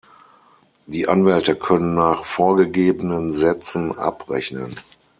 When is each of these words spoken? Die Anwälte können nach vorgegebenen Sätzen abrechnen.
Die 0.87 1.07
Anwälte 1.07 1.55
können 1.55 1.93
nach 1.93 2.23
vorgegebenen 2.25 3.31
Sätzen 3.31 3.95
abrechnen. 3.95 4.73